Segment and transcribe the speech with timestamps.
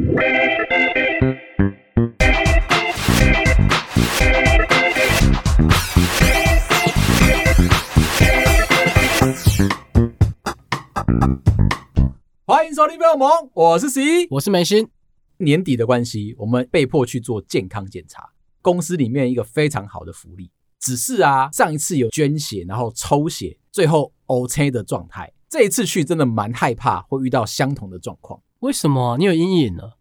[0.00, 0.08] 欢
[12.66, 14.88] 迎收听《贝尔蒙》，我是十一，我是梅心。
[15.36, 18.30] 年底的关系，我们被迫去做健康检查。
[18.62, 25.30] 公司里面一个非常好的福利，只是啊，上一次有捐血，然后抽血，最后 OK 的状态。
[25.50, 28.40] 这一次去真的蛮害怕会遇到相同的状况。
[28.60, 29.16] 为什么？
[29.18, 29.96] 你有阴影了？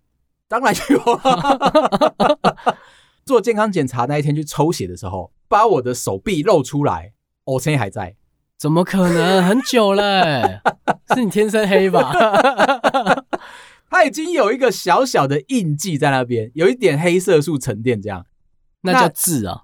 [0.48, 2.78] 当然有啊。
[3.26, 7.14] 做健康检查那一天去抽血的时候，把我的手臂露出来
[7.46, 8.16] ，OK 还在。
[8.58, 9.44] 怎么可能？
[9.44, 10.62] 很久了、欸，
[11.16, 12.12] 是你天生黑吧？
[13.90, 18.26] 它已经有一个小小的印记在那边，有一点黑色素沉淀，这样，
[18.82, 19.60] 那叫痣啊。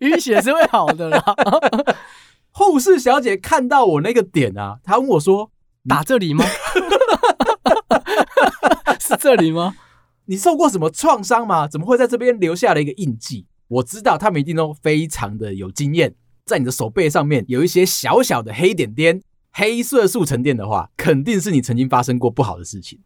[0.00, 1.22] 淤血是会好的啦。
[2.50, 5.50] 护士小姐看到我那个点啊，她问我说
[5.88, 6.44] ：“打这里吗？
[9.06, 9.76] 是这里吗？
[10.26, 11.68] 你受过什么创伤吗？
[11.68, 16.14] 怎么会在这边留下了一个印记？”我知道他们一定都非常的有经验。
[16.46, 23.00] 在你的手背上面有一些小小的黑点点，黑色素沉淀的话，肯定是你曾经发生过不好的事情。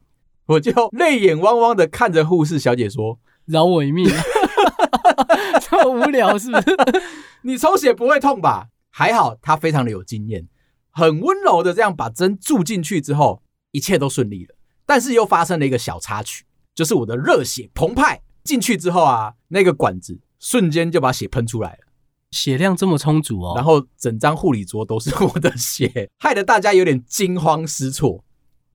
[0.47, 4.09] 我就泪眼汪汪的看着护士小姐说：“饶我一命。
[5.63, 6.77] ”这么无聊是不是？
[7.43, 8.69] 你抽血不会痛吧？
[8.91, 10.49] 还好，他非常的有经验，
[10.91, 14.55] 很温柔的这样把针注进去之后，一切都顺利了。
[14.89, 21.79] 但是又发生了一个小插曲，就是我的热血澎湃进去之后啊，那个管子瞬间就把血喷出来了。
[22.31, 28.25] 血量这么充足哦，然后整张护理桌都是我的血，害得大家有点惊慌失措。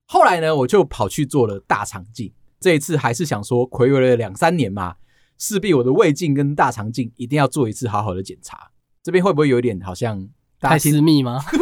[0.06, 2.32] 后来呢，我就跑去做了大肠镜。
[2.60, 4.94] 这一次还是想说，睽违了两三年嘛，
[5.36, 8.70] 势必我的胃镜跟大肠镜一定要做一次好好的检查。
[9.02, 10.28] 这边会不会有点好像
[10.60, 11.42] 太私密吗？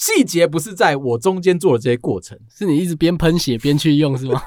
[0.00, 4.40] 细节不是在我中间做的这些过程，是你一直边喷血边去用是吗？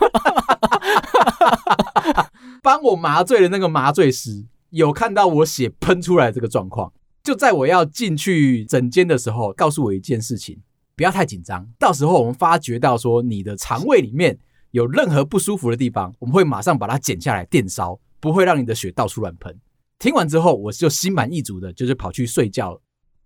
[2.63, 6.91] 帮我麻醉的那个麻醉师有看到我血喷出来这个状况，
[7.23, 10.59] 就在我要进去诊间的时候，告诉我一件事情：
[10.95, 11.69] 不要太紧张。
[11.77, 14.35] 到时候我们发觉到说你的肠胃里面
[14.71, 19.55] 有任何不舒服的地方，我们会马上把它剪下来电烧，不会让你的血到处乱喷。
[19.99, 22.81] 听完之后，我就心满意足的，就是跑去睡觉了。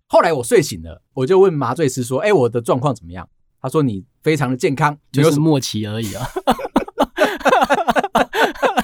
[0.08, 3.28] 后来我睡醒了，我就问麻醉师说：“哎，我的状况怎么样？”
[3.60, 6.26] 他说：“你非常的健康，就是末期而已啊。”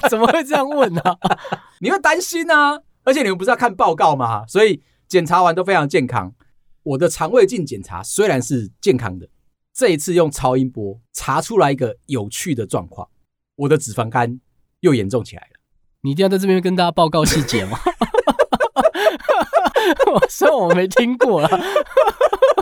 [0.07, 1.17] 怎么会这样问呢、啊？
[1.81, 2.79] 你会担心啊！
[3.03, 4.45] 而且你们不是要看报告吗？
[4.47, 6.33] 所以检查完都非常健康。
[6.83, 9.27] 我的肠胃镜检查虽然是健康的，
[9.73, 13.07] 这一次用超音波查出来一个有趣的状况，
[13.55, 14.39] 我的脂肪肝
[14.81, 15.59] 又严重起来了。
[16.01, 17.79] 你一定要在这边跟大家报告细节吗？
[20.13, 21.49] 我说我没听过啦，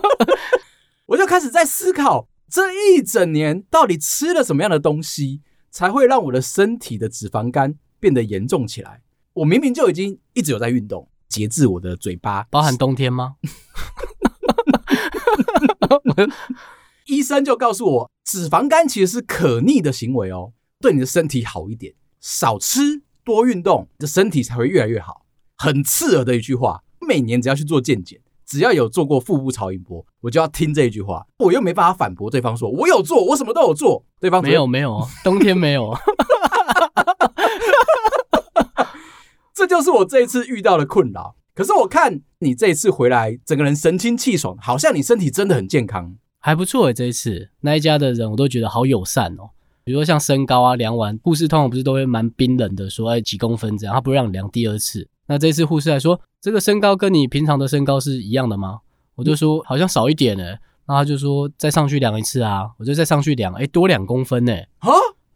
[1.07, 5.41] 我就开始在思考这一整年到底吃了什么样的东西。
[5.73, 9.01] 才会让我的身体的脂肪肝变得严重起来。
[9.33, 13.37] 我明明就已经一直有在运动，节制我的嘴巴，包含冬天吗？
[17.07, 25.25] 医生就告诉我，脂肪肝其实是可逆的行为哦，对你的身体好一点，少吃多运动，你的身体才会越来越好。
[25.57, 28.19] 很刺耳的一句话，每年只要去做健检。
[28.45, 31.25] 只要有做过腹部超音波，我就要听这一句话。
[31.39, 34.03] 我又没办法反驳对方说，我有做，我什么都有做。
[34.19, 35.95] 对方说没有没有，冬天没有。
[39.55, 41.35] 这就是我这一次遇到的困扰。
[41.55, 46.93] 可是我看你这一次回来，整个人神清气爽，好像你身体真的很健康，还不错诶。
[46.93, 49.51] 这一次那一家的人我都觉得好友善哦。
[49.85, 55.07] 比如说像身高啊，量完护士通常不是都会蛮冰冷的，说哎几公分这样，他不会让你量第二次。
[55.27, 58.79] 那这次护士还说，这个身高跟你平常的身高是一样的吗？
[59.15, 60.43] 我就说好像少一点呢。
[60.85, 64.91] 然后他就说再上去量一次啊，我就再上去量，哎，多两公分呢，啊，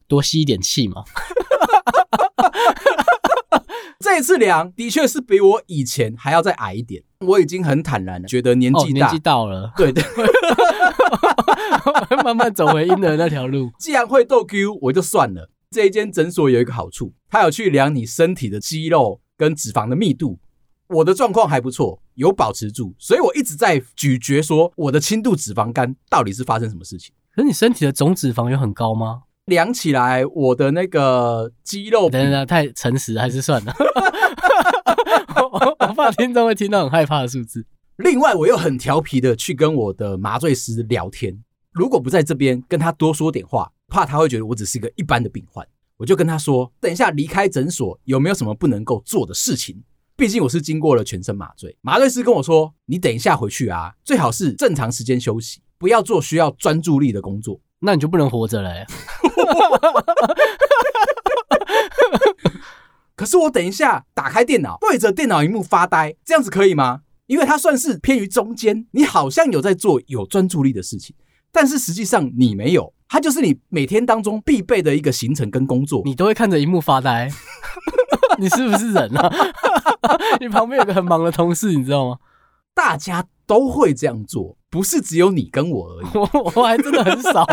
[0.06, 1.06] 多吸一点气嘛。
[4.00, 10.04] 这一次量的确是比我以前还要再矮一点，我已经很坦然了，觉得年纪大，哦，年纪到了，对对，
[12.26, 13.72] 慢慢走回婴儿那条路。
[13.80, 15.50] 既然会逗 Q，我就算了。
[15.72, 19.22] 这一间诊所有一个好处，它有去量你身体的肌肉。
[19.38, 20.40] 跟脂肪的密度，
[20.88, 27.14] 我的状况还不错，有保持住，所以我一直在咀嚼，说我的轻度脂肪肝到底是发生什么事情？
[27.36, 29.24] 可是你身体的总脂肪有很高吗？
[29.46, 32.10] 量起来，我的那个肌肉……
[32.10, 33.74] 等等，太诚实还是算了，
[35.80, 37.66] 我怕听众会听到很害怕的数字。
[37.98, 41.42] 另外，我又很调皮的去跟我的麻醉师聊天，
[41.72, 45.66] 如果不在这边跟他多说点话，怕他会觉得我只是一个一般的病患。
[45.98, 49.84] 我就跟他说，等一下离开诊所有没有什么不能够做的事情？
[50.16, 51.78] 毕竟我是经过了全身麻醉。
[51.82, 57.60] 麻醉师跟我说，你等一下回去啊，最好是正常时间休息，不要做需要专注力的工作。
[57.80, 58.86] 那你就不能活着了欸。
[63.16, 67.02] 可是我等一下打开电脑，对着电脑荧幕发呆，这样子可以吗？
[67.26, 71.16] 因为它算是偏于中间，你好像有在做有专注力的事情，
[71.52, 72.94] 但是实际上你没有。
[73.10, 77.30] 它就是你每天当中必备的一个行程跟工作，你都会看着荧幕发呆，
[78.38, 79.32] 你是不是人啊？
[80.40, 82.18] 你旁边有个很忙的同事，你知道吗？
[82.74, 86.08] 大家都会这样做，不是只有你跟我而已。
[86.14, 87.46] 我 我还真的很少。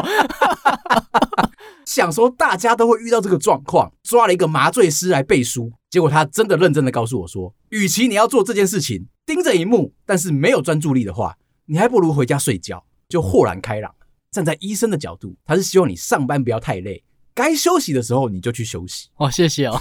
[1.87, 11.37] 想说大家都会遇到这个状况，抓了一个麻醉师来背书，结果他真的认真的告诉我说，与其你要做这件事情，盯着荧幕，但是没有专注力的话，
[11.67, 13.95] 你还不如回家睡觉，就豁然开朗。
[14.35, 17.01] 站在医生的角度，他是希望你上班不要太累，
[17.33, 19.09] 该休息的时候你就去休息。
[19.15, 19.81] 哦，谢谢哦。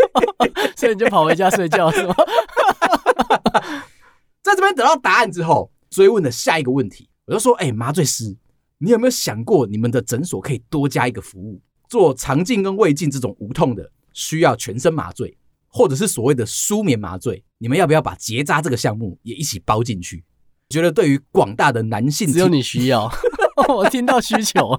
[0.76, 2.14] 所以你就跑回家睡觉是吗？
[4.44, 8.36] 在这边得到答案之后，追问的下一个问题，我就说：哎，麻醉师，
[8.76, 11.58] 你有没有想过，你们的诊所可以多加一个服务，
[11.88, 15.34] 做肠镜跟胃镜这种无痛的，需要全身麻醉，
[15.68, 17.42] 或者是所谓的舒眠麻醉？
[17.56, 20.22] 你们要不要把结扎这个项目也一起包进去？
[20.68, 23.10] 觉得对于广大的男性，只有你需要。
[23.68, 24.76] 我听到需求，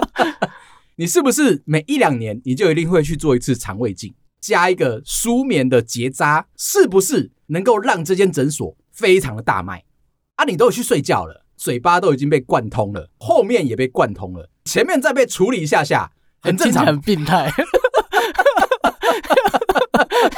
[0.96, 9.84] 你是不是每一两年你就一定会去做一次肠胃镜，加一个舒眠的结扎，是不是能够让这间诊所非常的大卖？
[10.36, 16.12] 啊，你都有去睡觉了，嘴巴都已经被贯通了，后面也被贯通了，前面再被处理一下下，
[16.42, 17.50] 很正常，很病态。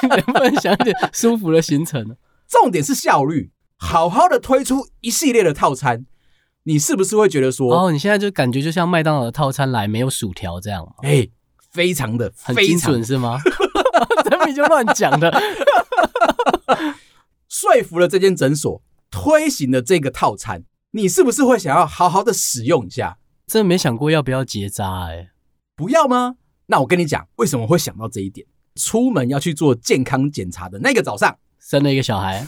[0.09, 2.15] 能不能想一点舒服的行程呢？
[2.49, 6.07] 重点是效率，好好的推出一系列的套餐。
[6.65, 10.87] 你是不是会觉得说，哦，你现在就感觉就像麦当劳的套餐来没有薯条这样？
[11.03, 11.31] 哎、欸，
[11.71, 13.39] 非常的很精准是吗？
[14.25, 15.33] 这你就乱讲的，
[17.49, 23.19] 说服了这间诊所推行了这个套餐，你是不是会想要好好的使用一下？
[23.47, 25.07] 真没想过要不要结扎？
[25.09, 25.31] 哎，
[25.75, 26.37] 不要吗？
[26.67, 28.47] 那我跟你讲，为什么会想到这一点？
[28.77, 31.37] 出门要去做健康检查的那个早上。
[31.61, 32.45] 生了一个小孩，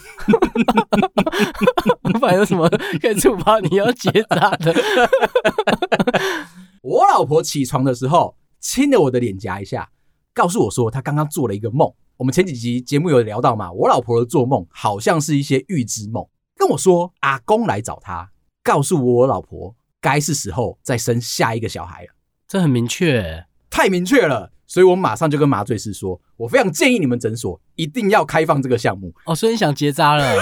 [2.18, 2.68] 不然有什么
[3.00, 4.74] 可以触发你要结扎的？
[6.82, 9.90] 我老婆起床的时候亲了我的脸颊一下，
[10.34, 11.92] 告诉我说她刚刚做了一个梦。
[12.16, 16.26] 我们前几集节目有聊到嘛，我老婆的做梦好像是一些预知梦，
[16.56, 18.30] 跟我说阿公来找她，
[18.62, 22.08] 告诉我我老婆该是时候再生下一个小孩了。
[22.46, 24.51] 这很明确，太明确了。
[24.72, 29.12] 所以我马上就跟麻醉师说，我非常建议你们诊所一定要开放这个项目。
[29.26, 30.38] 哦，所以你想结扎了？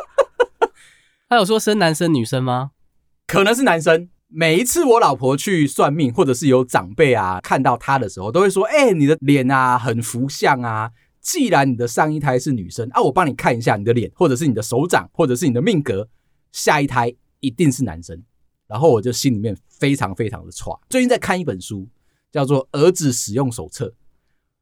[1.26, 2.72] 他有说生男生女生吗？
[3.26, 4.10] 可能是男生。
[4.28, 10.90] 每一次我老婆去算命，或者是有长辈啊看到他的时候，都会说：“哎、欸，你的脸啊很福相啊。
[11.22, 16.06] 既然你的上一胎是女生啊，我帮你看一下你的脸，或者是你的手掌，或者是你的命格，
[16.52, 17.10] 下一胎
[17.40, 18.22] 一定是男生。”
[18.68, 20.78] 然后我就心里面非常非常的差。
[20.90, 21.88] 最近在看一本书。
[22.32, 23.94] 叫做儿子使用手册，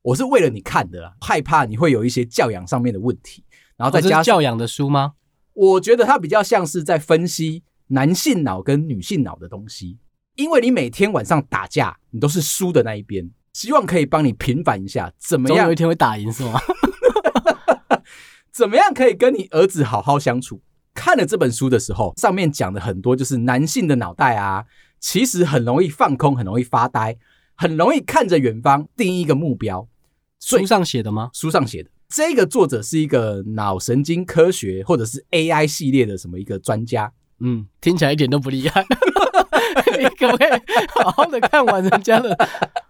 [0.03, 3.45] 我是为了你看的啦，害怕你会有一些教养上面的问题，
[3.77, 5.15] 然后再加教养的书吗？
[5.55, 9.99] 我觉得它比较像是在分析男性脑跟女性脑的东西，
[10.37, 15.57] 因为你每天晚上打架，你都是输的那一边，希望可以帮你平反一下，怎么样？
[15.59, 16.61] 总有一天会打赢是吗？
[18.53, 20.63] 怎么样可以跟你儿子好好相处？
[20.95, 24.65] 看了这本书的时候，上面讲的很多就是男性的脑袋啊，
[24.99, 27.17] 其实很容易放空，很容易发呆。
[27.61, 29.89] 很容易看着远方，定一个目标。
[30.39, 31.29] 书上写的吗？
[31.33, 31.91] 书上写的。
[32.09, 37.13] 这个作者是一个脑神经科学或者是 AI 系列的什么一个专家。
[37.41, 38.87] 嗯，听起来一点都不厉害。
[39.99, 40.51] 你可不可以
[40.89, 42.39] 好好的看完人家的？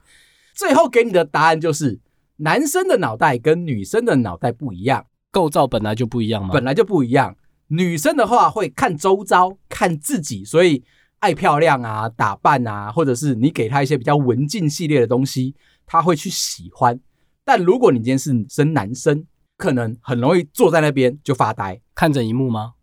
[0.54, 1.98] 最后给你的答案就是：
[2.37, 6.50] 男生的脑袋跟女生的脑袋不一样，构造本来就不一样嘛。
[6.52, 7.34] 本来就不一样。
[7.68, 10.84] 女生的话会看周遭，看自己，所以。
[11.20, 15.54] 爱漂亮啊，打扮啊，或者是你给他一些比较文静系列的东西，
[15.87, 16.98] 他会去喜欢。
[17.44, 22.75] 但如果你今天是生男生，可能很容易坐在那边就发呆，看着一幕吗？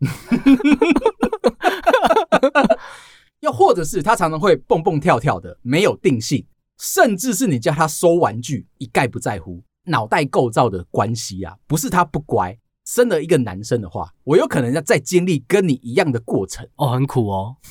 [3.40, 6.44] 又或者是他常常会蹦蹦跳跳的，没有定性，
[6.78, 9.62] 甚至是你叫他收玩具，一概不在乎。
[9.84, 12.58] 脑袋构造的关系啊，不是他不乖。
[12.86, 17.56] 生了一个男生的话，我有可能要再经历跟你一样的过程哦，很苦哦。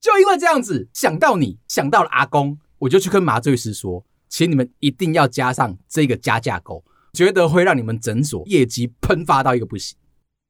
[0.00, 9.98] 就因为这样子，想到你，想到了阿公，我就去跟麻醉师说，请你们一定要加上这个加价购，觉得会让你们诊所业绩喷发到一个不行。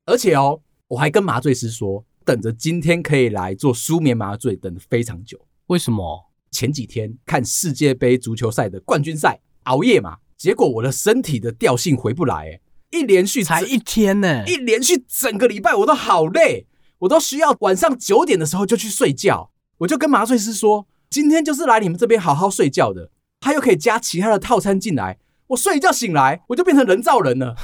[0.04, 5.40] 而且哦，我还跟麻醉师说，等着今天可以来做舒眠麻醉，等得非常久。
[5.66, 6.30] 为什么？
[6.50, 10.18] 前几天看世界杯足球赛的冠军赛，熬夜嘛。
[10.40, 12.60] 结果我的身体的调性回不来，哎，
[12.98, 16.66] 一连续才一天呢，一连续整个礼拜我都好累，
[17.00, 19.50] 我都需要晚上九点的时候就去睡觉。
[19.80, 23.10] 我就跟麻醉师说，今天就是来你们这边好好睡觉的。
[23.38, 25.18] 他又可以加其他的套餐进来，
[25.48, 27.54] 我睡一觉醒来，我就变成人造人了。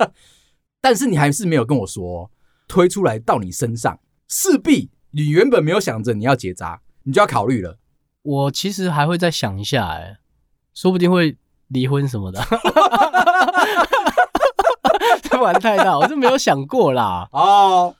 [0.82, 2.30] 但是你还是没有跟我说，
[2.68, 7.78] 推出来到你身上，势必你原本没有想着你要结扎，你就要考虑了。
[8.22, 10.18] 我其实还会再想一下，哎，
[10.74, 11.36] 说不定会
[11.68, 12.40] 离婚什么的。
[15.22, 17.28] 这玩太大，我就没有想过啦。
[17.32, 17.94] 哦，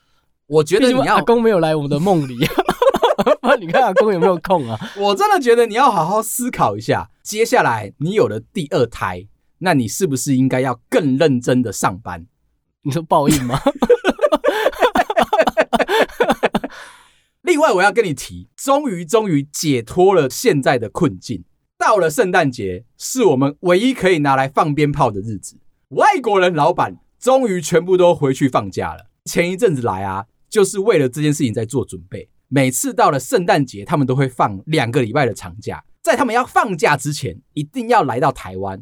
[0.47, 2.37] 我觉得你要阿公没有来我们的梦里，
[3.59, 4.79] 你看阿公有没有空啊？
[4.97, 9.27] 我真的觉得你要好好思考一下，接下来你有了第二胎，
[9.59, 12.25] 那你是不是应该要更认真的上班？
[12.83, 13.59] 你说报应吗？
[17.51, 21.43] 另外，我要跟你提，终于终于解脱了现在的困境。
[21.77, 25.57] 到了圣诞节，是我们唯一可以拿来放鞭炮的日子。
[25.89, 29.09] 外国人老板终于全部都回去放假了。
[29.25, 32.29] 前一阵子来啊，就是为了这件事情在做准备。
[32.47, 35.83] 每次到了圣诞节，他们都会放两个礼拜的长假。
[36.01, 38.81] 在他们要放假之前，一定要来到台湾，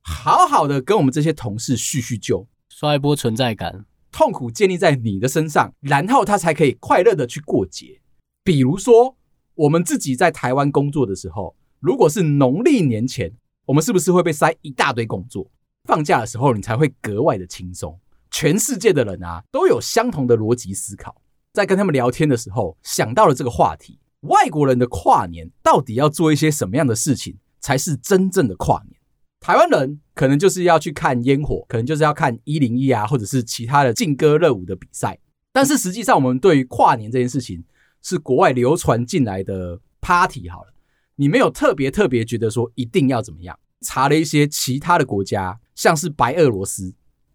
[0.00, 3.84] 好好的跟我们这些同事叙叙旧，刷一波存在感。
[4.10, 8.00] 痛苦建立在你的身上，然后他才可以快乐的去过节。
[8.48, 9.14] 比如说，
[9.54, 13.30] 我们自己在台湾工作的时候，如果是农历年前，
[13.66, 15.50] 我们是不是会被塞一大堆工作？
[15.84, 18.00] 放假的时候，你才会格外的轻松。
[18.30, 21.20] 全世界的人啊，都有相同的逻辑思考。
[21.52, 28.98] 在跟他们聊天的时候，想到了这个话题：外国人的跨年到底要做一些什么样的事情，才是真正的跨年？
[29.40, 35.18] 台湾人可能就是要去看烟火，可能就是要看一零一啊，或者是其他的劲歌热舞的比赛。
[35.52, 37.62] 但是实际上，我们对于跨年这件事情，
[38.02, 40.72] 是国外流传进来的 party 好了，
[41.16, 43.58] 你没有特别特别觉得说一定要怎么样。
[43.80, 46.94] 查了一些其他的国家，像是白俄罗斯，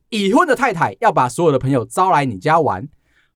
[0.10, 2.88] 已婚的太太要把所有的朋友招来你家玩，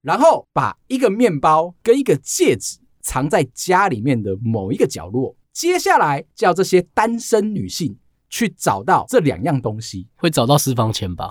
[0.01, 5.35] 然后把一个面包跟一个戒指藏在家里面的某一个角落。
[5.53, 7.97] 接下来叫这些单身女性
[8.29, 11.29] 去找到这两样东西，会找到私房钱吧？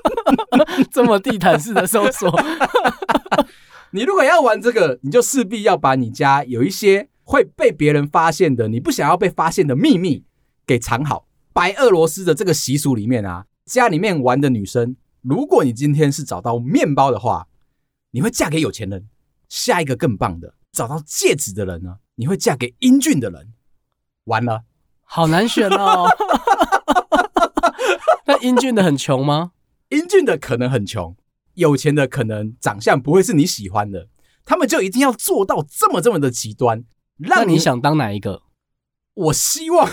[0.90, 2.34] 这么地毯式的搜索。
[3.92, 10.24] 你如果要玩这个，你就势必要把你家有一些会被别人发现的，你不想要被发现的秘密
[10.66, 11.26] 给藏好。
[11.52, 17.48] 白俄罗斯的这个习俗里面啊，家里面玩的女生，如果你今天是找到面包的话，
[18.10, 19.02] 你会嫁给有钱人；
[19.48, 23.54] 下一个更棒的，找到戒指的人呢，你会嫁给英俊的人。
[24.24, 24.64] 完了，
[25.02, 26.06] 好难选哦。
[28.26, 29.52] 那英俊的很穷吗？
[29.88, 31.16] 英俊的可能很穷。
[31.58, 34.08] 有钱的可能长相不会是你喜欢的，
[34.44, 36.84] 他们就一定要做到这么这么的极端。
[37.16, 38.42] 让你，想当哪一个？
[39.14, 39.90] 我希望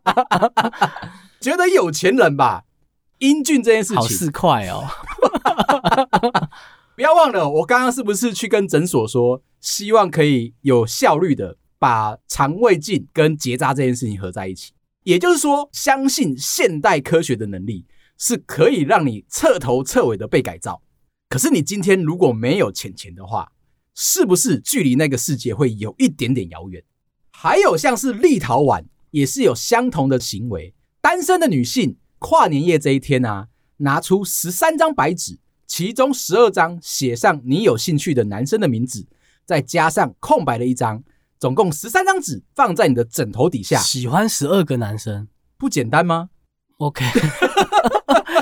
[1.38, 2.64] 觉得有钱人吧，
[3.18, 4.88] 英俊这件事情好四块哦。
[6.96, 14.72] 不要忘了，我刚刚是不是去跟诊所说，希望可以有效率的把肠胃镜跟结扎这件事情合在一起？
[15.02, 17.84] 也就是说，相信现代科学的能力。
[18.18, 20.82] 是可以让你彻头彻尾的被改造，
[21.28, 23.52] 可是你今天如果没有钱钱的话，
[23.94, 26.82] 是不是距离那个世界会有一点点遥远？
[27.32, 33.48] 还有像是立陶宛也是有相同的行为，单身的女性跨年夜这一天啊，
[33.78, 39.06] 拿出十三张白纸，其中十二张写上你有兴趣的男生的名字，
[39.46, 41.04] 再加上空白的一张，
[41.38, 43.78] 总共十三张纸放在你的枕头底下。
[43.78, 46.30] 喜欢十二个男生，不简单吗
[46.78, 47.04] ？OK，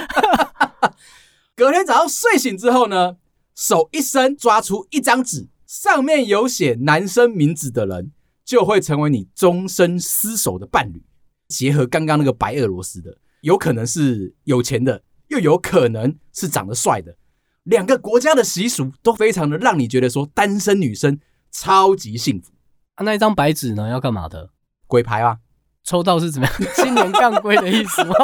[1.57, 3.17] 隔天早上睡醒之后呢，
[3.55, 8.13] 手一伸抓出一张纸，上面有写男生名字的人，
[8.45, 11.03] 就会成为你终身厮守的伴侣。
[11.49, 17.17] 结合刚刚那个白俄罗斯的，有可能是有钱的，又有可能是长得帅的，
[17.63, 21.19] 两个国家的习俗都非常的让你觉得说单身女生
[21.51, 22.53] 超级幸福。
[22.97, 23.89] 啊，那一张白纸呢？
[23.89, 24.51] 要干嘛的？
[24.87, 25.39] 鬼牌啊！
[25.87, 26.57] 抽到是怎么样？
[26.75, 28.15] 新年杠龟的意思吗？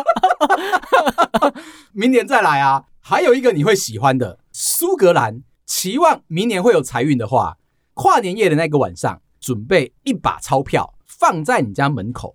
[1.95, 2.85] 明年再来啊！
[3.01, 7.57] 还有一个你会喜欢的，苏格兰，期望明年会有财运的话，
[7.95, 12.35] 跨年夜的那个晚上，准备一把钞票放在你家门口，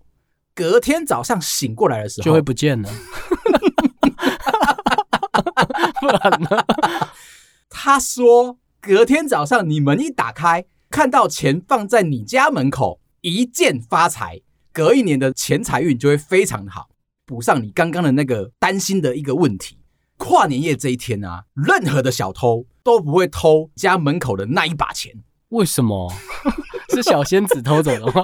[0.56, 2.90] 隔天早上醒过来的时候就会不见了。
[6.00, 6.66] 不然呢？
[7.70, 14.42] 他说，隔天早上你门一打开，看到钱放在你家门口，一键发财。
[14.78, 16.90] 隔一年的钱财运就会非常好，
[17.26, 19.80] 补上你刚刚的那个担心的一个问题。
[20.18, 25.24] 跨年夜这一天啊，任何的小偷都不会偷家门口的那一把钱。
[25.50, 26.14] 为什么？
[26.94, 28.24] 是小仙子偷走的吗？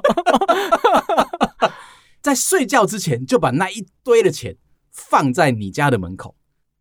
[2.21, 4.55] 在睡觉之前就把那一堆的钱
[4.91, 6.35] 放在你家的门口，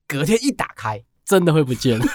[0.06, 1.98] 隔天一打开，真的会不见。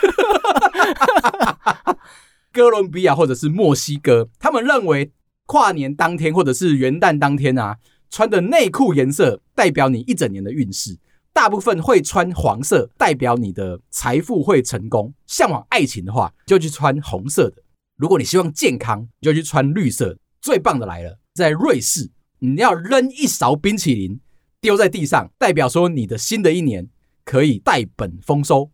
[2.53, 5.11] 哥伦比亚或者是墨西哥，他们认为
[5.47, 7.77] 跨年当天或者是元旦当天啊，
[8.11, 10.95] 穿的内裤颜色代表你一整年的运势。
[11.33, 15.13] 大部分会穿黄色，代表你的财富会成功。
[15.27, 17.61] 向往爱情的话，就去穿红色的。
[17.95, 20.17] 如果你希望健康，就去穿绿色。
[20.41, 24.19] 最棒的来了，在瑞士，你要扔一勺冰淇淋
[24.59, 26.87] 丢在地上，代表说你的新的一年
[27.23, 28.71] 可以带本丰收。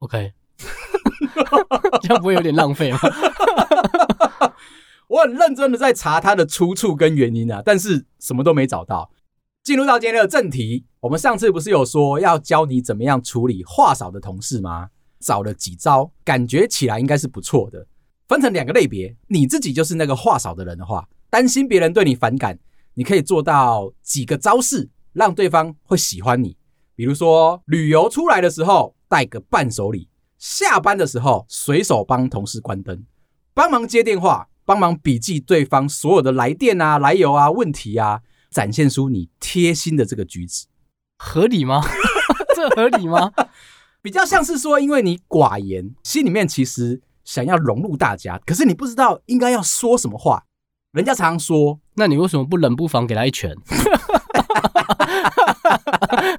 [0.00, 0.32] OK，
[2.02, 2.98] 这样不会有点浪费吗？
[5.10, 9.10] 我很认真的在查它的出处跟原因啊，但是什么都没找到。
[9.64, 14.88] 进入到今天的正题，我们上次不是有说要教你怎么样处理话少的同事吗？
[15.18, 17.84] 找了几招，感觉起来应该是不错的。
[18.28, 22.56] 分成两个类别，你自己就是那个话少的人的话，担心别人对你反感，
[22.94, 26.56] 你可以做到几个招式，让对方会喜欢你。
[26.94, 33.04] 比如说，旅游出来的时候带个伴手礼，下班的时候随手帮同事关灯，
[33.52, 38.20] 帮忙接电话，帮忙笔记对方所有的来电啊、来由啊、问题啊。
[38.52, 40.66] 展现出你贴心的这个举止，
[41.18, 41.82] 合理吗？
[42.54, 43.32] 这合理吗？
[44.00, 50.44] 比较像是说，因为你寡言，心里面其实想要融入大家，可是你不知道应该要说什么话。
[50.92, 53.56] 人家常常说，那你为什么不冷不防给他一拳？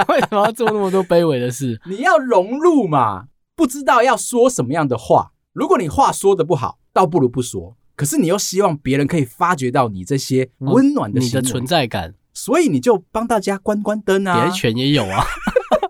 [0.07, 1.81] 为什么要做那么多卑微的事？
[1.85, 5.31] 你要融入嘛，不知道要说什么样的话。
[5.51, 7.77] 如果你话说的不好，倒不如不说。
[7.95, 15.23] 可是你又希望别人可以发觉到你这些温暖的、哦、你的存在感，所以你就帮大家关关灯啊，别拳也有啊，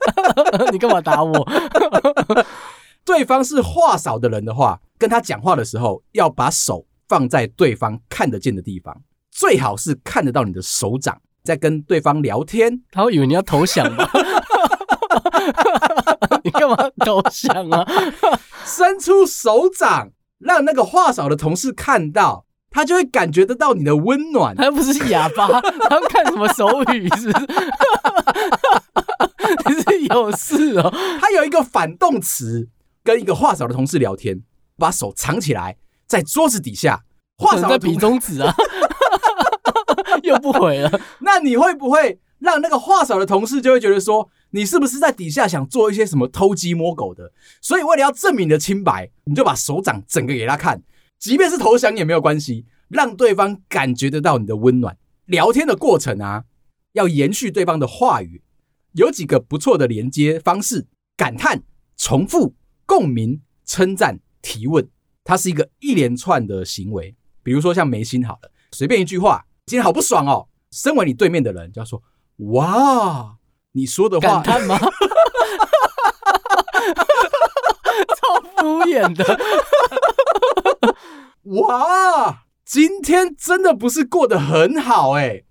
[0.71, 1.49] 你干嘛打我？
[3.05, 12.81] 对方是话少的人的话，跟他讲话的时候要把手放在对方看得见的地方，最好是看得到你的手掌，在跟对方聊天。
[12.91, 14.09] 他会以为你要投降吧？
[16.43, 17.85] 你干嘛投降啊？
[18.65, 20.09] 伸出手掌。
[20.41, 24.55] 让那个话少的同事看到，他就会感觉得到你的温暖。
[24.55, 27.45] 他又不是哑巴， 他要看什么手语是不是？
[29.67, 30.93] 你是有事哦。
[31.19, 32.67] 他有一个反动词，
[33.03, 34.41] 跟一个话少的同事聊天，
[34.77, 35.77] 把手藏起来
[36.07, 37.01] 在桌子底下，
[37.37, 38.53] 话少的比中指啊，
[40.23, 40.99] 又不回了。
[41.19, 44.29] 那你会不会让那个话少的同事就会觉得说？
[44.51, 47.31] 你是不是在底下想做一些什么偷鸡摸狗的？
[47.61, 50.83] 所以为了要证明你的清白，你就把手掌整个给他看，
[51.19, 54.97] 即便是投降也没有关系，让对方感觉得到你的温暖。
[55.25, 56.43] 聊天的过程啊，
[56.93, 58.41] 要延续对方的话语，
[58.93, 61.63] 有几个不错的连接方式：感叹、
[61.95, 64.89] 重复、共鸣、称赞、提问。
[65.23, 67.15] 它是一个一连串的行为。
[67.43, 70.49] 比如说像眉心好了，随便一句话，今天好不爽哦。
[70.71, 72.03] 身为你对面的人就要说：
[72.53, 73.37] 哇。
[73.73, 74.77] 你说的话感叹吗？
[78.17, 79.39] 超敷衍的。
[81.43, 85.43] 哇，今天真的不是过得很好哎。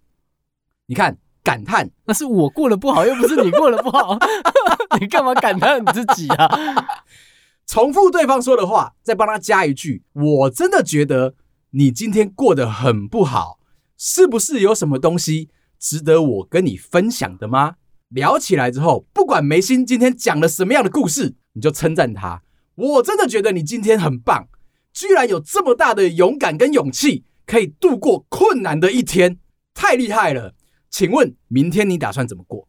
[0.86, 4.18] 你看，感叹那是我过得不好，又不是你过得不好。
[5.00, 6.48] 你干嘛感叹你自己啊？
[7.66, 11.34] 重复对方说的话，再帮他加一句：我真的觉得
[11.70, 13.58] 你今天过得很不好，
[13.96, 17.76] 是不是有什么东西值得我跟你分享的吗？
[18.10, 22.42] 聊起来之后，不管眉心今天讲了什么样的故事，你就称赞他。
[22.74, 24.48] 我真的觉得你今天很棒，
[24.92, 29.38] 居然有这么大的勇敢跟勇气，可以度过困难的一天，
[29.74, 30.54] 太厉害了。
[30.90, 32.66] 请问明天你打算怎么过？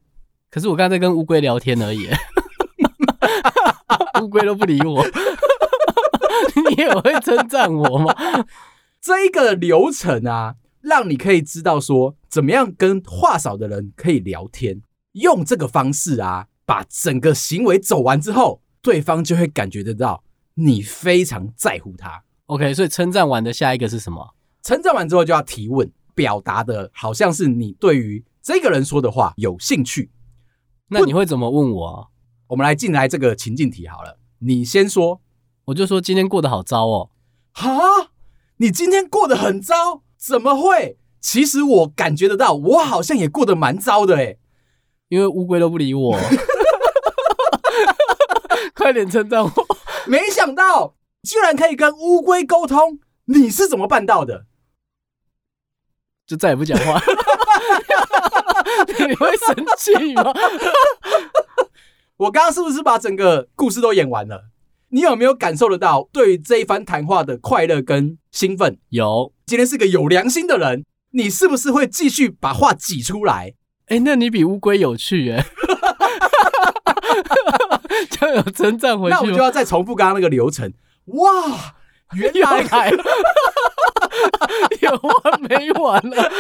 [0.50, 2.08] 可是我刚才在跟乌龟聊天而已，
[4.22, 5.04] 乌龟都不理我。
[6.70, 8.14] 你也会称赞我吗？
[9.02, 14.82] 这一个流程啊，让你可以知道说，怎么样跟话少的人可以聊天。
[15.14, 20.24] 用这个方式啊，把整个行为走完之后，对方就会感觉得到
[20.56, 22.24] 你非常在乎他。
[22.48, 24.36] OK，所以称赞完的下一个是什么？
[24.64, 30.12] 称赞完之后就要提问，表达的好像是你对于这个人说的话有兴趣。
[30.88, 32.12] 那你会怎么问我？
[32.48, 35.22] 我们来进来这个情境题好了，你先说，
[35.66, 37.12] 我就说今天过得好糟哦。
[37.54, 37.70] 哈，
[38.58, 40.04] 你今天过得很糟？
[40.18, 40.98] 怎么会？
[41.22, 44.38] 其实我感觉得到，我好像也过得蛮糟的诶。
[45.12, 46.18] 因为乌龟都不理我，
[48.74, 49.52] 快点称赞我！
[50.08, 54.46] 没想到居然可以跟乌龟沟通，你是怎么办到的？
[56.26, 56.98] 就再也不讲话。
[59.06, 60.32] 你会生气吗？
[62.16, 64.46] 我刚刚是不是把整个故事都演完了？
[64.92, 68.80] 你有没有感受得到对于这一番谈话的快乐跟兴奋？
[68.88, 69.34] 有。
[69.46, 73.56] 今天是个有良心的人，你是不是会继续把话挤出来？
[73.92, 75.44] 哎，那你比乌龟有趣哎！
[78.10, 79.14] 就有真正回去。
[79.14, 80.72] 那我就要再重复刚刚那个流程。
[81.08, 81.76] 哇，
[82.14, 83.04] 原来来了，
[84.80, 86.32] 有完没完了？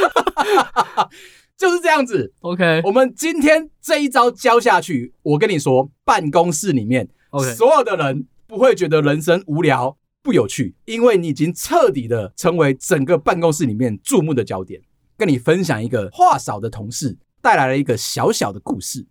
[1.58, 2.32] 就是这样子。
[2.40, 14.80] OK，我们今天这一招教下去，我跟你说，办公室里面，OK，所有的人不会觉得人生无聊不有趣，因为你已经彻底的成为整个办公室里面注目的焦点。
[15.18, 19.06] 跟你分享一个话少的同事带来了一个小小的故事，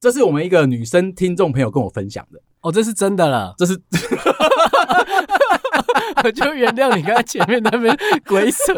[0.00, 2.42] 这是我们一个女生听众朋友跟我分享的。
[2.62, 3.80] 哦，这是真的了，这是，
[6.22, 8.74] 我就原谅你刚才前面那边鬼扯。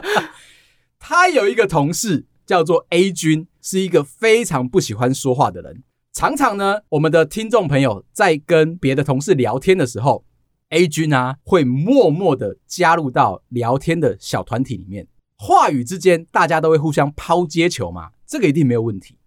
[0.98, 5.82] 他有一个同事叫做 A 君，是一个非常不喜欢说话的人。
[6.12, 10.24] 常常呢，我们的听众朋友在跟别的同事聊天的时候
[10.70, 15.06] ，A 君啊会默默的加入到聊天的小团体里面。
[15.38, 19.18] 话语之间，大家都会互相抛接球嘛，这个一定没有问题。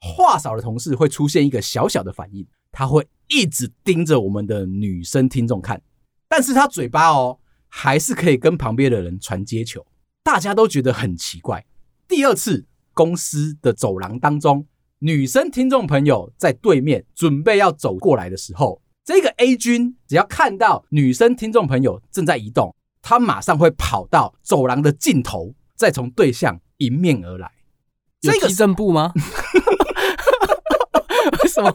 [0.00, 5.82] 话少的同事会出现一个小小的反应，他会一直盯着我们的女生听众看，
[6.28, 9.84] 但是他嘴巴哦，还是可以跟旁边的人传接球，
[10.22, 11.66] 大家都觉得很奇怪。
[12.06, 14.66] 第二次，公司的走廊当中，
[15.00, 25.54] 女生听众朋友在对面准备要走过来的时候，这个 A 君只要看到女生听众朋友正在移动，他马上会跑到走廊的尽头。
[25.78, 27.50] 再从对象迎面而来，
[28.22, 29.12] 有踢正步吗？
[31.42, 31.72] 为什么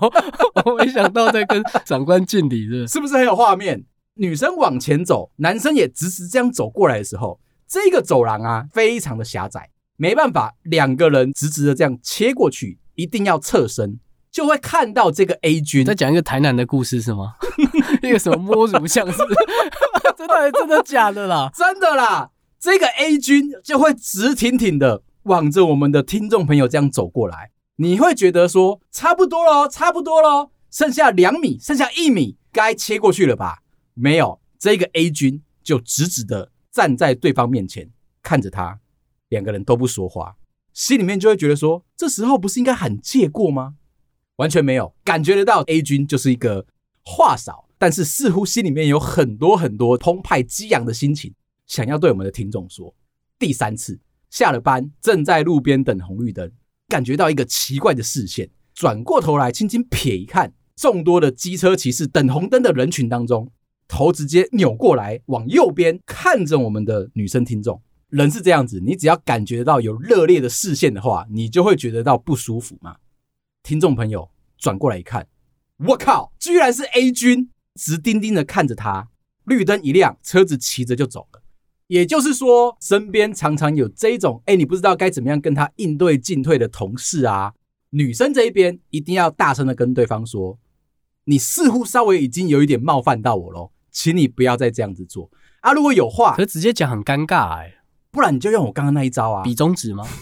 [0.66, 2.68] 我没想到在跟长官敬礼？
[2.68, 3.86] 是是不是很有画面？
[4.16, 17.36] 女生往前走，男生也直直这样走过来的时候，这个走廊啊，非常的狭窄，没办法，两个人直直的这样切过去，一定要侧身，就会看到这个 A 君在讲一个台南的故事是吗？
[18.04, 19.18] 一个什么摸乳像是？
[20.18, 21.50] 真的真的假的啦？
[21.56, 22.30] 真的啦！
[22.64, 33.64] 这个 A 君就会直挺挺的往着我们的听众朋友这样走过来，你会觉得说差不多了，差不多了，剩下两米，剩下一米，该切过去了吧？
[33.94, 38.80] 没有，这个 A 君就直直的站在对方面前看着他，
[39.28, 40.38] 两个人都不说话，
[40.72, 43.74] 心里面就会觉得说，这时候不是应该喊借过吗？
[44.38, 46.66] 完全没有，感觉得到 A 君就是一个
[47.04, 51.34] 话少，但是似乎心里面有很多很多澎湃激昂的心情。
[51.74, 52.94] 想要对我们的听众说，
[53.40, 56.52] 第三次下了班，正在路边等红绿灯，
[56.88, 63.52] 感觉到一个奇怪的视线，转过头来轻轻瞥一看，众多的机车骑士等红灯的人群当中，
[63.88, 67.82] 头直接扭过来往右边看着我们的女生听众。
[68.10, 72.98] 人是这样子，你只要感觉到有热烈的视线的话，你就会觉得到不舒服嘛。
[73.64, 75.28] 听众朋友转过来一看，
[75.88, 79.10] 我靠，居然是 A 君，直盯盯的看着他。
[79.46, 81.43] 绿灯一亮，车子骑着就走了。
[81.88, 87.54] 也就是说，身边常常有这种哎，你不知道该怎么样跟他应对进退的同事啊。
[87.92, 90.58] 女生这一边一定要大声的跟对方说
[91.26, 95.30] ：“你似乎稍微已经有一点冒犯到我喽，请你不要再这样子做
[95.62, 97.76] 啊！”如果有话，可直接讲很尴尬哎，
[98.10, 100.04] 不然你就用我刚刚那一招啊，比中指吗？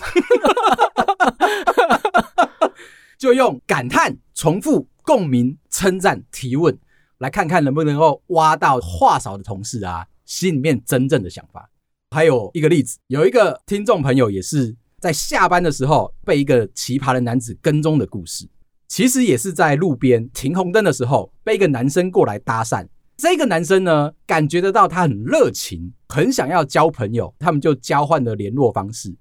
[3.17, 6.77] 就用感叹、重复、共鸣、称赞、提问，
[7.19, 10.07] 来看看能不能够挖到话少的同事啊。
[10.31, 11.69] 心里面真正的想法，
[12.11, 18.47] 还有一个例子，有一个听众朋友也是在下班的时候被一个奇葩的男子跟踪的故事。
[18.87, 22.87] 其实也是在路边停红灯的时候，被一个男生过来搭讪。
[23.17, 29.13] 这个男生呢，感觉得到他很热情，很想要交朋友，他们就交换了联络方式，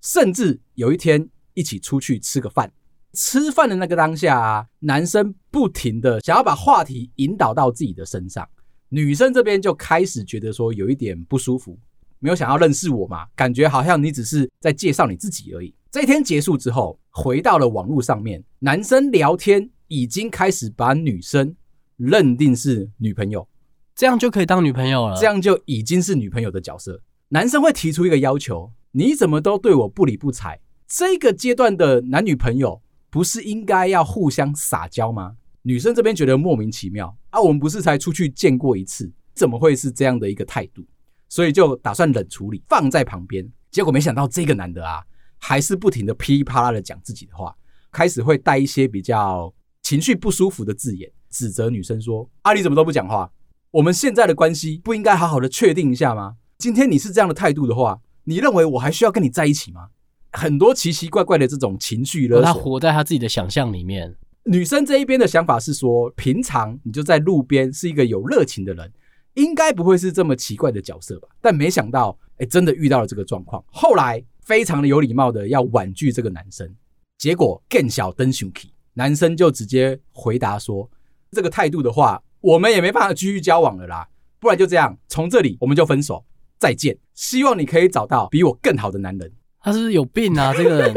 [0.00, 2.72] 甚至有一天一起出去吃个饭。
[3.12, 8.48] 吃饭的那个当下啊，男生不停的想要把话题引导到自己的身上。
[8.94, 11.76] 女生这边就开始觉得说有一点不舒服，
[12.20, 15.74] 没有想要认识我嘛，感觉好像你只是在介绍你自己而已。
[15.90, 21.56] 这一天结束之后，回到了网络上面，男生聊天已经开始把女生
[21.96, 23.48] 认定是女朋友，
[23.96, 27.02] 这样就可以当女朋友了，这样就已经是女朋友的角色。
[27.30, 30.60] 男生会提出一个要求：你怎么都对我不理不睬？
[30.86, 32.80] 这个阶段的男女朋友
[33.10, 35.34] 不是应该要互相撒娇吗？
[35.66, 40.84] 女生这边觉得莫名其妙啊，我们不是才出去见过一次，怎么会是这样的一个态度？
[41.30, 43.50] 所以就打算冷处理，放在旁边。
[43.70, 45.02] 结果没想到这个男的啊，
[45.38, 47.56] 还是不停的噼里啪啦的讲自己的话，
[47.90, 53.32] 开始会带一些比较情绪不舒服的字眼，指责女生说：“啊，你怎么都不讲话？
[53.70, 56.36] 我们现在的关系不应该好好的确定一下吗？
[56.58, 59.88] 今天你是这样的态度的话，你认为我还需要跟你在一起吗？”
[60.36, 64.14] 很多奇奇怪怪的这种情绪勒索，他活在他自己的想象里面。
[64.46, 68.92] 女生这一边的想法是说，平常你就在路边是一个有热情的人，
[69.34, 71.28] 应该不会是这么奇怪的角色吧？
[71.40, 73.64] 但没想到，哎，真的遇到了这个状况。
[73.68, 76.70] 后来非常的有礼貌的要婉拒这个男生，
[77.16, 80.88] 结果更小登熊 k 男生就直接回答说
[81.32, 84.06] ：“这个态度的话，我们也没办法继续交往了啦，
[84.38, 86.24] 不然就这样，从这里我们就分手，
[86.58, 86.96] 再见。
[87.14, 89.32] 希望你可以找到比我更好的男人。
[89.64, 90.52] ”他是不是有病啊？
[90.54, 90.94] 这个人，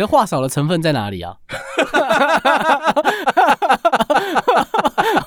[0.00, 1.36] 可是话少的成分在哪里啊？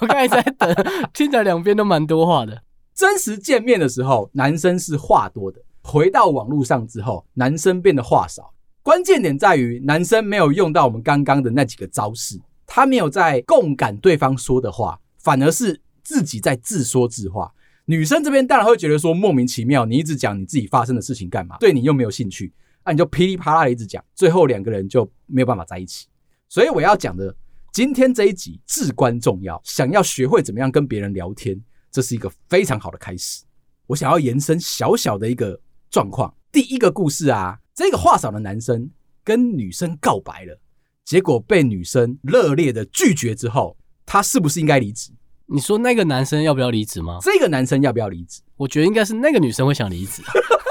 [0.01, 0.75] 我刚才在等，
[1.13, 2.63] 听起来两边都蛮多话的。
[2.95, 8.51] 真实见面的时候，男生是话多的；回到网络上之后，男生变得话少。
[8.81, 17.53] 关键点在于，男生没有用到我们刚刚的那几个招式，他没有在共感对方说的话，反而是自己在自说自话。
[17.85, 21.57] 女生这边当然会觉得说莫名其妙，你一直讲你自己发生的事情干嘛？
[21.59, 22.51] 对你又没有兴趣，
[22.85, 26.07] 那你就噼里啪啦的一直讲，最后两个人就没有办法在一起。
[26.49, 27.35] 所以我要讲的
[27.71, 31.59] 今天这一集至关重要，想要学会怎么样跟别人聊天，
[31.91, 33.43] 这是一个非常好的开始。
[33.87, 37.59] 我想要延伸小小的一个状况，第一个故事啊。
[37.75, 38.87] 这个话少的男生
[39.23, 40.59] 跟女生告白了，
[41.03, 45.11] 结果被女生热烈的拒绝之后，他是不是应该离职？
[45.47, 47.17] 你说那个男生要不要离职吗？
[47.21, 48.41] 这个男生要不要离职？
[48.55, 50.21] 我觉得应该是那个女生会想离职，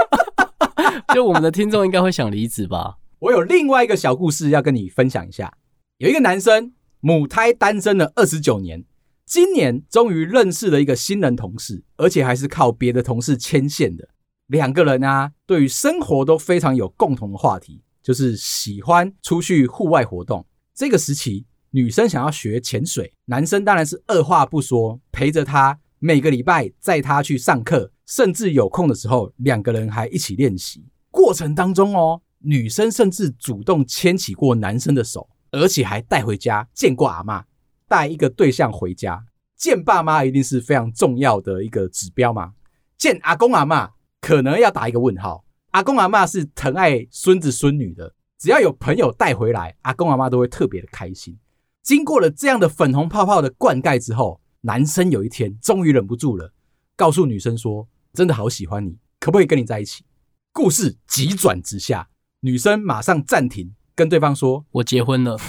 [1.14, 2.98] 就我们的听众应该会想离职吧。
[3.18, 5.52] 我有另外一个小故事要跟你分享一下，
[5.98, 8.84] 有一个男生母胎单身了二十九年，
[9.24, 14.08] 今年终于认识了一个新人同事，而且还是靠别的同事牵线的。
[14.48, 20.44] 两个人啊，对于生活都非常有共同的话题，就是喜欢出去户外活动。
[20.74, 30.84] 这个时期，女生想要学潜水，男生当然是二话不说，陪着她每个礼拜载她去上课，甚至有空的时候，两个人还一起练习。
[31.10, 37.42] 过程当中哦，女生甚至主动牵起过男生的手，而且还带回家见过阿嬷。
[37.88, 39.24] 带一个对象回家
[39.56, 42.52] 见爸妈，一定是非常重要的一个指标嘛。
[42.98, 43.90] 见阿公阿嬷。
[44.20, 45.44] 可能要打一个问号。
[45.72, 51.36] 阿公阿嬷是疼爱孙子孙女的，只要有朋友带回来，阿公阿嬷都会特别的开心。
[51.82, 56.52] 经过了这样的粉红泡泡的灌溉之后，男生有一天终于忍不住了，
[56.94, 60.04] 告诉女生说：“真的好喜欢你，可不可以跟你在一起？”
[60.52, 62.08] 故事急转直下，
[62.40, 65.38] 女生马上暂停，跟对方说：“我结婚了。”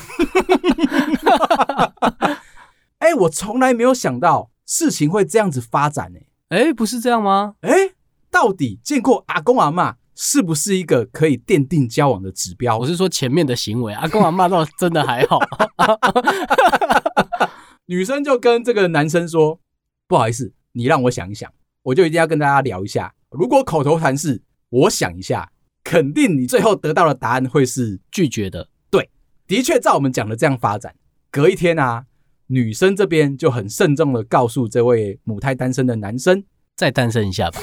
[2.99, 6.19] 哎，我从来没有想到事情会这样子发展呢。
[6.49, 7.55] 哎，不是这样吗？
[7.61, 7.93] 哎。
[8.31, 12.79] 到底见过阿公阿妈是不是一个可以奠定交往的指标？
[12.79, 15.39] 我是说前面的行为，阿公阿妈倒真的还好。
[17.85, 19.59] 女生就跟这个男生说
[20.09, 23.13] ：“不好意思，你让我想一想，我就一定要跟大家聊一下。
[23.29, 25.51] 如果口头禅是我想一下，
[25.83, 29.09] 肯定你最后得到的答案会是拒绝的。”对，
[29.47, 30.95] 的确照我们讲的这样发展。
[31.29, 32.05] 隔一天啊，
[32.47, 36.43] 女生这边就很慎重的告诉这位母胎单身的男生。
[36.75, 37.59] 再单身一下吧，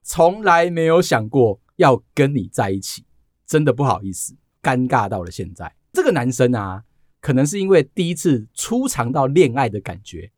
[0.03, 3.05] 从来没有想过要跟你在一起，
[3.47, 5.73] 真的不好意思，尴尬到了现在。
[5.93, 6.83] 这个男生啊，
[7.21, 10.33] 可能是因为第一次初尝到恋爱的感觉，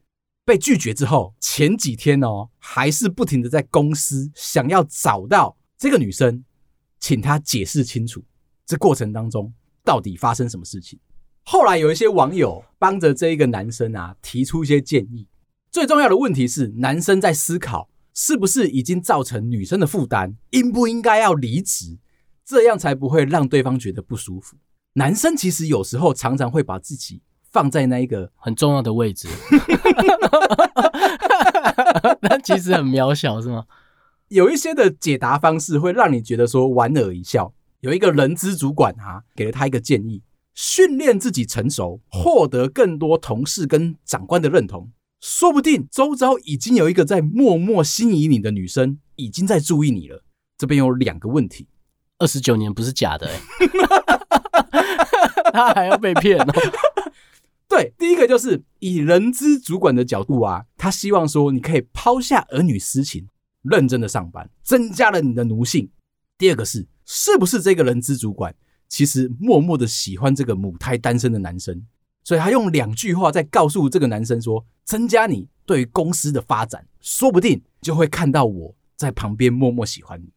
[0.45, 6.45] 被拒绝之后，前几天哦，还是不停的在公司想要找到这个女生，
[6.99, 8.25] 请她解释清楚，
[8.67, 9.53] 这过程当中
[9.85, 10.99] 到底发生什么事情。
[11.45, 15.27] 后来有一些网友帮着这一个男生啊，提出一些建议。
[15.71, 21.99] 最重要的问题是，男生在思考是不是已经造成女生的负担，应不应该要离职，
[22.45, 24.57] 这样才不会让对方觉得不舒服。
[24.95, 29.29] 男生其实有时候常常会把自己放在那一个很重要的位置，
[32.23, 33.67] 那其实很渺小，是吗？
[34.29, 37.53] 有一些的解答方式会让你觉得说莞尔一笑。
[37.81, 40.23] 有一个人资主管啊，给了他一个建议：
[40.55, 44.91] 训练自己成熟，获得更多同事跟长官的认同。
[45.21, 50.25] 说不定周遭已经有一个在默默心仪你的女生已经在注意你了。
[50.57, 51.69] 这边有两个问题：
[52.19, 53.41] 二十九年不是假的，欸，
[55.53, 56.53] 他还要被骗哦。
[57.73, 63.27] 对，第一个就是以人资主管的角度啊，他希望说你可以抛下儿女私情，
[63.63, 65.89] 认真的上班，增加了你的奴性。
[66.37, 68.55] 第二个是，是不是这个人资主管
[68.91, 71.83] 其实默默的喜欢这个母胎单身的男生？
[72.23, 80.29] 所以他用两句话在告诉这个男生说：“增加你对于公司的发展，说不定就会看到我在旁边默默喜欢你。”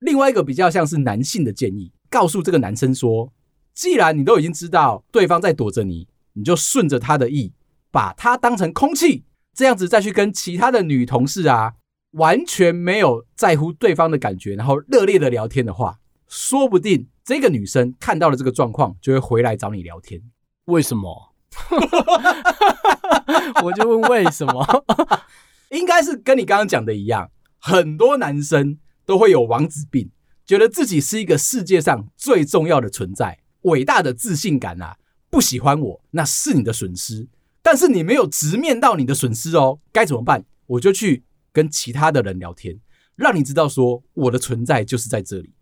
[0.00, 3.30] 另外一个比较像是男性的建议，告诉这个男生说
[3.74, 7.52] ：“既然你都已经知道对方在躲着你，你就顺着他的意，
[7.90, 11.74] 把他当成空气，这样子再去跟其他的女同事啊，
[12.12, 20.20] 完全没有在乎对方的感觉，然后热烈的聊天的话，说不定这个女生看到了这个状况，就会回来找你聊天。”
[20.66, 21.34] 为什么？
[23.64, 24.84] 我就问为什么？
[25.70, 30.10] 应该是跟你刚刚讲的一样，很多男生都会有王子病，
[30.46, 34.96] 觉得自己是一个世界上最重要的存在，伟大的自信感啊，
[35.30, 37.28] 不喜欢我那是你的损失，
[37.62, 40.44] 但是你没有直面到你的损失哦，该怎么办？
[40.66, 42.78] 我就去跟其他的人聊天，
[43.16, 45.52] 让你知道说我的存在就是在这里。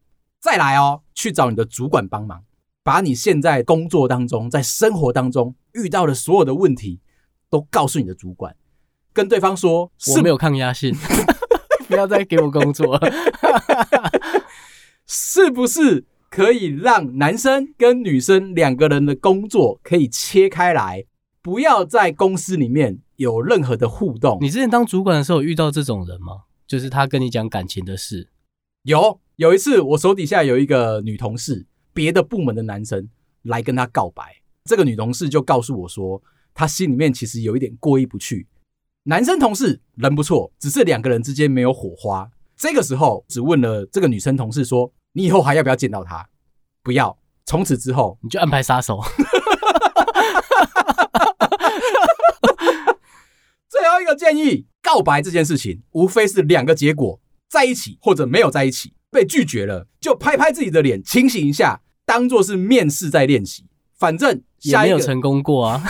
[0.41, 2.45] 再来哦，去找你的主管帮忙，
[2.83, 7.01] 把你现在工作当中、在生活当中遇到的所有的问题
[7.51, 8.55] 都告诉你的主管，
[9.13, 10.95] 跟对方说我没有抗压性，
[11.89, 12.99] 不要再给我工作，
[15.07, 16.05] 是不是
[16.39, 21.05] 可以让男生跟女生两个人的工作可以切开来，
[21.43, 24.39] 不要在公司里面有任何的互动？
[24.41, 26.45] 你之前当主管的时候遇到这种人吗？
[26.65, 28.29] 就是他跟你讲感情的事，
[28.85, 29.19] 有。
[29.35, 33.09] 有一次，我手底下有一个女同事，别的部门的男生
[33.43, 34.23] 来跟她告白。
[34.65, 36.23] 这个女同事就告诉我说，
[36.55, 38.47] 她心里面其实有一点过意不去。
[39.05, 42.31] 男生同事人不错，只是两个人之间没有火花。
[42.57, 46.29] 这个时候，只问了这个女生同事说：“你以后还要不要见到他？”
[46.85, 47.19] 不要。
[47.45, 49.01] 从此之后，你就安排杀手。
[53.69, 58.95] 最后一个建议：告白这件事情，无非是两个结果，在一起或者没有在一起。
[59.11, 63.65] 被拒绝了，就拍拍自己的脸，清醒一下，当做是面试在练习。
[63.99, 65.83] 反正也没有成功过啊，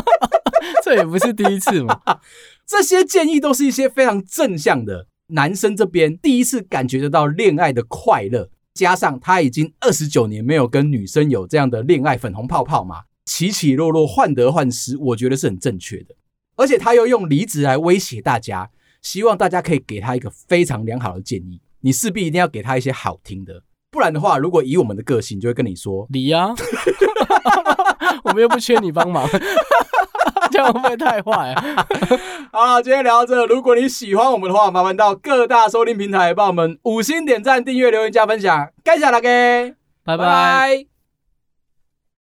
[0.82, 2.00] 这也不是第一次嘛。
[2.64, 5.08] 这些建议都是一些非常正向的。
[5.28, 16.14] 男生这边第一次感觉得到恋爱的快乐，加上他已经二十九年没有跟女生有这样的恋爱粉红泡泡嘛，起起落落，患得患失，我觉得是很正确的。
[16.56, 18.70] 而且他又用离职来威胁大家，
[19.02, 21.60] 希望大家可以给他一个非常良好的建议。
[21.80, 26.54] 你势必一定要给他一些好听的，不然的话，如果以我们的个性，就会跟你说离呀，
[28.24, 29.28] 我们又不缺你帮忙，
[30.56, 31.86] 这样会不会太坏啊？
[32.50, 39.28] 好，今天聊到这，如果你喜欢我们的话，麻烦到各大收听平台帮我们五星点赞、订阅、留言、加分享，感谢大家，
[40.04, 40.95] 拜拜。